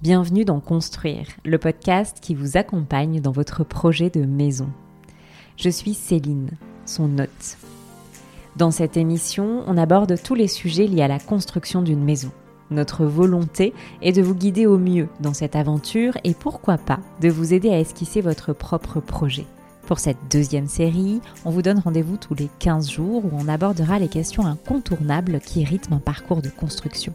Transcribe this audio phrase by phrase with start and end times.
[0.00, 4.68] Bienvenue dans Construire, le podcast qui vous accompagne dans votre projet de maison.
[5.56, 6.50] Je suis Céline,
[6.86, 7.58] son hôte.
[8.54, 12.30] Dans cette émission, on aborde tous les sujets liés à la construction d'une maison.
[12.70, 17.28] Notre volonté est de vous guider au mieux dans cette aventure et pourquoi pas de
[17.28, 19.46] vous aider à esquisser votre propre projet.
[19.88, 23.98] Pour cette deuxième série, on vous donne rendez-vous tous les 15 jours où on abordera
[23.98, 27.14] les questions incontournables qui rythment un parcours de construction.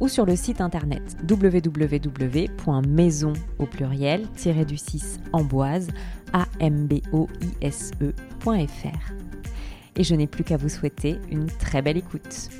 [0.00, 2.52] ou sur le site internet www.maison
[3.58, 4.26] au pluriel
[4.66, 5.88] du 6 amboise
[6.60, 8.02] amboise.fr.
[9.96, 12.50] Et je n'ai plus qu'à vous souhaiter une très belle écoute.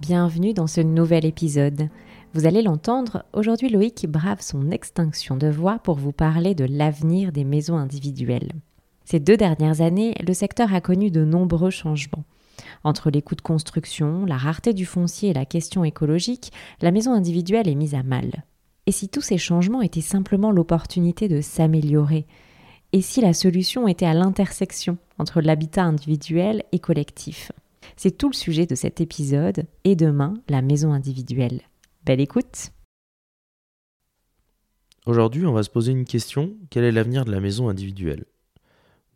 [0.00, 1.88] Bienvenue dans ce nouvel épisode.
[2.34, 7.32] Vous allez l'entendre, aujourd'hui Loïc brave son extinction de voix pour vous parler de l'avenir
[7.32, 8.52] des maisons individuelles.
[9.04, 12.24] Ces deux dernières années, le secteur a connu de nombreux changements.
[12.84, 17.14] Entre les coûts de construction, la rareté du foncier et la question écologique, la maison
[17.14, 18.44] individuelle est mise à mal.
[18.86, 22.26] Et si tous ces changements étaient simplement l'opportunité de s'améliorer?
[22.92, 27.52] Et si la solution était à l'intersection entre l'habitat individuel et collectif?
[27.96, 31.62] C'est tout le sujet de cet épisode, et demain, la maison individuelle.
[32.04, 32.70] Belle écoute!
[35.06, 38.26] Aujourd'hui, on va se poser une question, quel est l'avenir de la maison individuelle?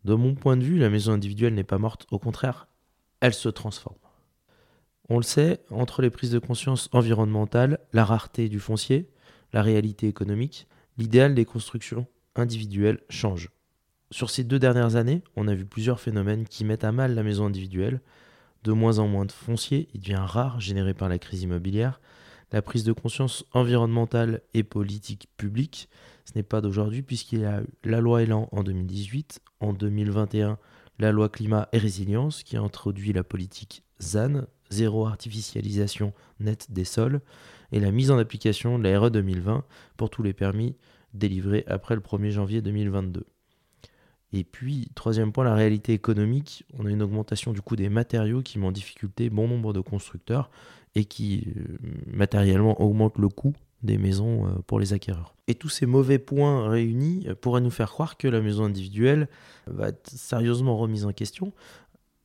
[0.05, 2.67] De mon point de vue, la maison individuelle n'est pas morte, au contraire,
[3.21, 3.97] elle se transforme.
[5.09, 9.09] On le sait, entre les prises de conscience environnementales, la rareté du foncier,
[9.53, 10.67] la réalité économique,
[10.97, 13.49] l'idéal des constructions individuelles change.
[14.11, 17.23] Sur ces deux dernières années, on a vu plusieurs phénomènes qui mettent à mal la
[17.23, 18.01] maison individuelle.
[18.63, 22.01] De moins en moins de foncier, il devient rare, généré par la crise immobilière.
[22.51, 25.89] La prise de conscience environnementale et politique publique,
[26.25, 30.57] ce n'est pas d'aujourd'hui puisqu'il y a eu la loi Elan en 2018, en 2021
[30.99, 37.21] la loi climat et résilience qui introduit la politique ZAN, zéro artificialisation nette des sols,
[37.71, 39.63] et la mise en application de la RE 2020
[39.97, 40.75] pour tous les permis
[41.13, 43.25] délivrés après le 1er janvier 2022.
[44.31, 46.63] Et puis, troisième point, la réalité économique.
[46.77, 49.79] On a une augmentation du coût des matériaux qui met en difficulté bon nombre de
[49.79, 50.51] constructeurs
[50.93, 55.35] et qui euh, matériellement augmente le coût des maisons euh, pour les acquéreurs.
[55.47, 59.27] Et tous ces mauvais points réunis euh, pourraient nous faire croire que la maison individuelle
[59.67, 61.53] va être sérieusement remise en question.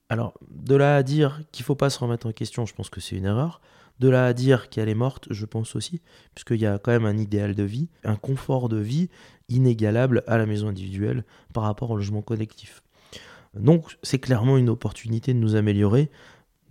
[0.09, 2.91] Alors, de là à dire qu'il ne faut pas se remettre en question, je pense
[2.91, 3.61] que c'est une erreur.
[4.01, 6.01] De là à dire qu'elle est morte, je pense aussi,
[6.35, 9.09] puisqu'il y a quand même un idéal de vie, un confort de vie
[9.49, 12.83] inégalable à la maison individuelle par rapport au logement collectif.
[13.55, 16.11] Donc, c'est clairement une opportunité de nous améliorer.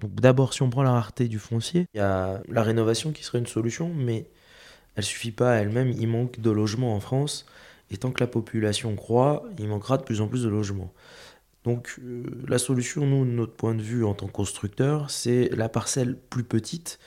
[0.01, 3.39] D'abord, si on prend la rareté du foncier, il y a la rénovation qui serait
[3.39, 4.29] une solution, mais
[4.95, 7.45] elle suffit pas elle-même, il manque de logements en France,
[7.91, 10.93] et tant que la population croît, il manquera de plus en plus de logements.
[11.63, 15.49] Donc euh, la solution, nous, de notre point de vue en tant que constructeur, c'est
[15.55, 16.99] la parcelle plus petite.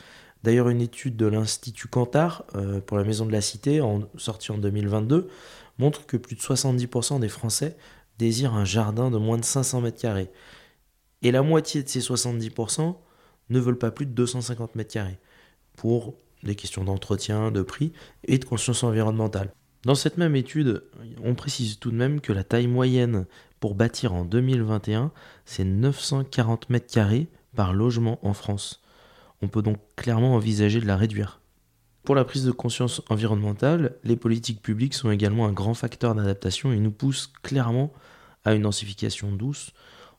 [0.42, 4.52] D'ailleurs, une étude de l'Institut Cantar euh, pour la Maison de la Cité, en, sortie
[4.52, 5.28] en 2022,
[5.78, 7.76] montre que plus de 70% des Français
[8.18, 10.30] désirent un jardin de moins de 500 mètres carrés.
[11.22, 12.96] Et la moitié de ces 70%
[13.50, 15.18] ne veulent pas plus de 250 mètres carrés
[15.76, 16.14] pour
[16.46, 17.92] des questions d'entretien, de prix
[18.24, 19.52] et de conscience environnementale.
[19.84, 20.82] Dans cette même étude,
[21.22, 23.26] on précise tout de même que la taille moyenne
[23.60, 25.12] pour bâtir en 2021,
[25.44, 28.82] c'est 940 mètres carrés par logement en France.
[29.42, 31.40] On peut donc clairement envisager de la réduire.
[32.04, 36.72] Pour la prise de conscience environnementale, les politiques publiques sont également un grand facteur d'adaptation
[36.72, 37.92] et nous poussent clairement
[38.44, 39.72] à une densification douce.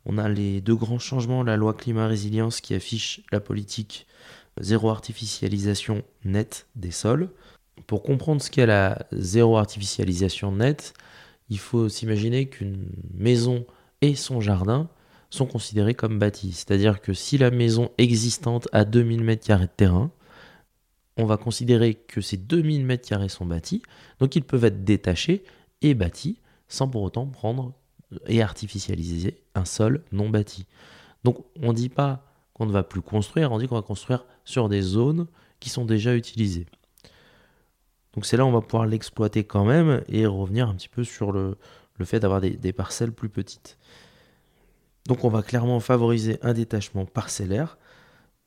[0.06, 4.08] On a les deux grands changements, la loi climat-résilience qui affiche la politique
[4.62, 7.30] zéro artificialisation nette des sols.
[7.86, 10.94] Pour comprendre ce qu'est la zéro artificialisation nette,
[11.50, 13.66] il faut s'imaginer qu'une maison
[14.02, 14.90] et son jardin
[15.30, 16.54] sont considérés comme bâtis.
[16.54, 20.12] C'est-à-dire que si la maison existante a 2000 m2 de terrain,
[21.18, 23.82] on va considérer que ces 2000 m2 sont bâtis,
[24.20, 25.44] donc ils peuvent être détachés
[25.82, 27.74] et bâtis sans pour autant prendre
[28.28, 30.66] et artificialiser un sol non bâti.
[31.24, 32.24] Donc on ne dit pas
[32.54, 35.28] qu'on ne va plus construire, on dit qu'on va construire sur des zones
[35.60, 36.66] qui sont déjà utilisées.
[38.14, 41.04] Donc c'est là où on va pouvoir l'exploiter quand même et revenir un petit peu
[41.04, 41.58] sur le,
[42.04, 43.78] fait d'avoir des, des, parcelles plus petites.
[45.06, 47.78] Donc on va clairement favoriser un détachement parcellaire.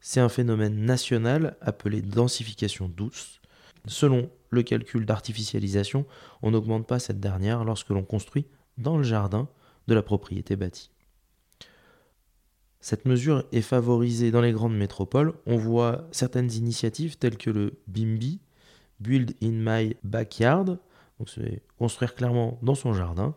[0.00, 3.40] C'est un phénomène national appelé densification douce
[3.86, 6.06] Selon le calcul d'artificialisation,
[6.42, 8.46] on n'augmente pas cette dernière lorsque l'on construit
[8.78, 9.48] dans le jardin
[9.86, 10.90] de la propriété bâtie.
[12.80, 15.34] Cette mesure est favorisée dans les grandes métropoles.
[15.46, 18.40] On voit certaines initiatives telles que le BIMBI,
[19.00, 20.78] Build in My Backyard,
[21.18, 23.34] donc c'est construire clairement dans son jardin.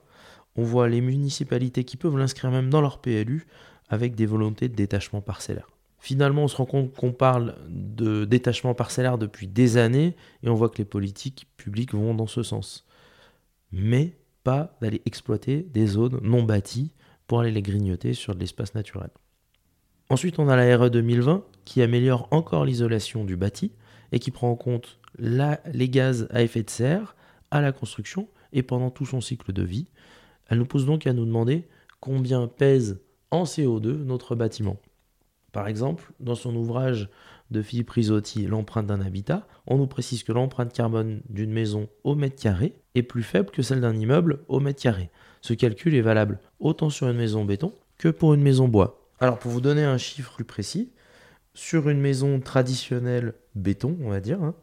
[0.56, 3.45] On voit les municipalités qui peuvent l'inscrire même dans leur PLU
[3.90, 5.69] avec des volontés de détachement parcellaire.
[6.00, 10.56] Finalement, on se rend compte qu'on parle de détachement parcellaire depuis des années et on
[10.56, 12.86] voit que les politiques publiques vont dans ce sens.
[13.72, 16.92] Mais pas d'aller exploiter des zones non bâties
[17.28, 19.10] pour aller les grignoter sur de l'espace naturel.
[20.09, 23.71] Ensuite, on a la RE 2020 qui améliore encore l'isolation du bâti
[24.11, 27.15] et qui prend en compte les gaz à effet de serre
[27.51, 29.88] à la construction et pendant tout son cycle de vie.
[30.47, 31.67] Elle nous pose donc à nous demander
[32.00, 33.00] combien pèse
[33.31, 34.77] en CO2 notre bâtiment.
[35.51, 37.09] Par exemple, dans son ouvrage
[37.51, 42.15] de Philippe Risotti, L'empreinte d'un habitat, on nous précise que l'empreinte carbone d'une maison au
[42.15, 45.11] mètre carré est plus faible que celle d'un immeuble au mètre carré.
[45.41, 49.02] Ce calcul est valable autant sur une maison béton que pour une maison bois.
[49.23, 50.91] Alors pour vous donner un chiffre plus précis,
[51.53, 54.53] sur une maison traditionnelle béton, on va dire, hein,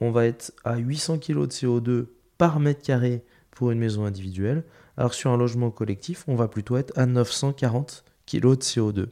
[0.00, 3.22] on va être à 800 kg de CO2 par mètre carré
[3.52, 4.64] pour une maison individuelle,
[4.96, 9.06] alors sur un logement collectif, on va plutôt être à 940 kg de CO2.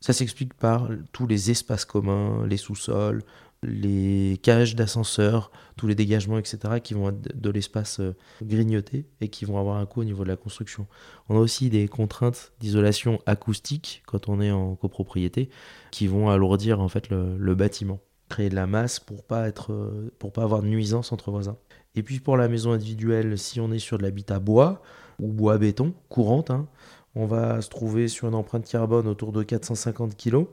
[0.00, 3.22] Ça s'explique par tous les espaces communs, les sous-sols,
[3.62, 9.28] les cages d'ascenseurs, tous les dégagements, etc., qui vont être de l'espace euh, grignoté et
[9.28, 10.86] qui vont avoir un coût au niveau de la construction.
[11.28, 15.50] On a aussi des contraintes d'isolation acoustique quand on est en copropriété
[15.90, 20.12] qui vont alourdir en fait le, bâtiment, créer de la masse pour pas être, euh,
[20.18, 21.56] pour pas avoir de nuisance entre voisins.
[21.94, 24.82] Et puis pour la maison individuelle, si on est sur de l'habitat bois
[25.18, 26.68] ou bois béton courante, hein,
[27.14, 30.44] on va se trouver sur une empreinte carbone autour de 450 kg.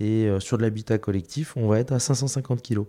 [0.00, 2.80] Et euh, sur de l'habitat collectif, on va être à 550 kg.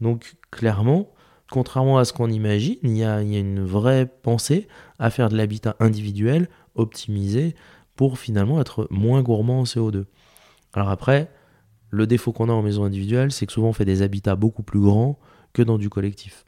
[0.00, 1.10] Donc clairement,
[1.50, 4.68] contrairement à ce qu'on imagine, il y, a, une vraie pensée
[4.98, 7.54] à faire de l'habitat individuel optimisé
[7.94, 10.04] pour finalement être moins gourmand en CO2.
[10.74, 11.30] Alors après,
[11.90, 14.62] le défaut qu'on a en maison individuelle, c'est que souvent on fait des habitats beaucoup
[14.62, 15.18] plus grands
[15.52, 16.46] que dans du collectif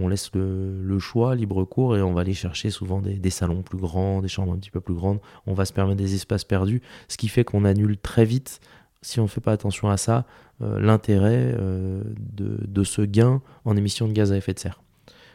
[0.00, 3.78] on laisse le, choix libre cours et on va aller chercher souvent des, salons plus
[3.78, 5.20] grands, des chambres un petit peu plus grandes.
[5.46, 8.60] On va se permettre des espaces perdus, ce qui fait qu'on annule très vite,
[9.02, 10.26] si on ne fait pas attention à ça,
[10.62, 14.82] euh, l'intérêt euh, de, ce gain en émissions de gaz à effet de serre.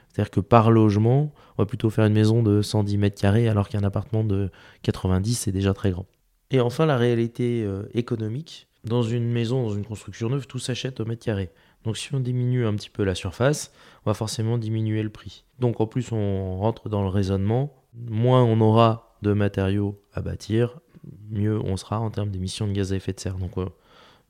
[0.10, 3.70] C'est-à-dire que par logement, on va plutôt faire une maison de 110 mètres carrés alors
[3.70, 4.52] qu'un appartement de
[4.84, 6.06] 90 c'est déjà très grand.
[6.52, 8.68] Et enfin la réalité euh, économique.
[8.84, 11.52] Dans une maison, dans une construction neuve, tout s'achète au mètre carré.
[11.86, 13.72] Donc si on diminue un petit peu la surface,
[14.06, 15.46] on va forcément diminuer le prix.
[15.60, 20.80] Donc en plus on rentre dans le raisonnement, moins on aura de matériaux à bâtir,
[21.30, 23.38] mieux on sera en termes d'émissions de gaz à effet de serre.
[23.38, 23.68] Donc euh,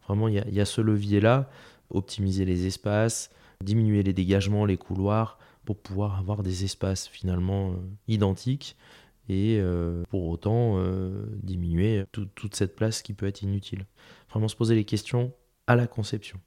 [0.07, 1.49] vraiment il y, a ce levier-là,
[1.89, 3.29] optimiser les espaces,
[3.63, 7.75] diminuer les dégagements, les couloirs, pour pouvoir avoir des espaces finalement euh,
[8.07, 8.75] identiques
[9.29, 10.83] et euh, pour autant
[11.41, 13.85] diminuer toute cette place qui peut être inutile.
[14.29, 15.31] Vraiment se poser les questions
[15.65, 16.39] à la conception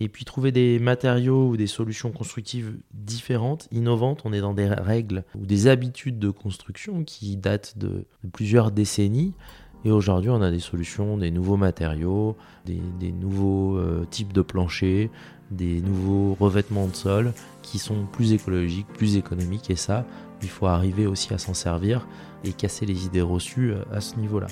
[0.00, 4.22] et puis trouver des matériaux ou des solutions constructives différentes, innovantes.
[4.24, 9.34] On est dans des règles ou des habitudes de construction qui datent de, plusieurs décennies.
[9.84, 15.10] Et aujourd'hui, on a des solutions, des nouveaux matériaux, des, nouveaux euh, types de planchers,
[15.50, 17.32] des nouveaux revêtements de sol
[17.62, 19.70] qui sont plus écologiques, plus économiques.
[19.70, 20.06] Et ça,
[20.42, 22.06] il faut arriver aussi à s'en servir
[22.44, 24.46] et casser les idées reçues euh, à ce niveau-là.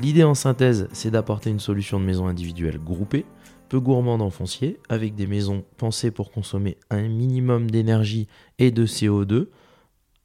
[0.00, 3.24] L'idée en synthèse, c'est d'apporter une solution de maison individuelle groupée
[3.68, 8.28] peu gourmand en foncier, avec des maisons pensées pour consommer un minimum d'énergie
[8.58, 9.48] et de CO2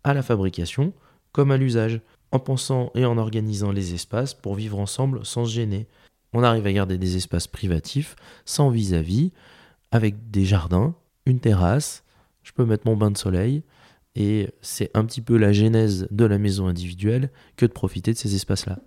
[0.03, 0.93] à la fabrication
[1.31, 5.53] comme à l'usage, en pensant et en organisant les espaces pour vivre ensemble sans se
[5.53, 5.87] gêner.
[6.33, 9.31] On arrive à garder des espaces privatifs, sans vis-à-vis,
[9.91, 10.95] avec des jardins,
[11.25, 12.03] une terrasse,
[12.43, 13.63] je peux mettre mon bain de soleil,
[14.15, 18.17] et c'est un petit peu la genèse de la maison individuelle que de profiter de
[18.17, 18.79] ces espaces-là.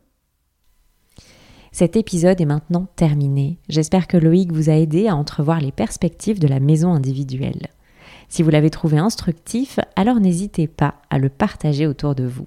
[1.72, 3.58] Cet épisode est maintenant terminé.
[3.68, 7.68] J'espère que Loïc vous a aidé à entrevoir les perspectives de la maison individuelle.
[8.28, 12.46] Si vous l'avez trouvé instructif, alors n'hésitez pas à le partager autour de vous.